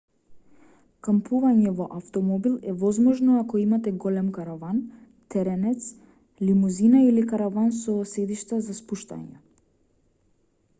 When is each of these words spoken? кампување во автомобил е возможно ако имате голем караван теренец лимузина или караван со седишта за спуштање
кампување 1.07 1.73
во 1.79 1.85
автомобил 1.97 2.55
е 2.71 2.73
возможно 2.85 3.35
ако 3.41 3.61
имате 3.65 3.93
голем 4.07 4.33
караван 4.39 4.81
теренец 5.35 5.91
лимузина 6.49 7.05
или 7.11 7.29
караван 7.35 7.73
со 7.83 8.01
седишта 8.17 8.63
за 8.71 8.81
спуштање 8.83 9.41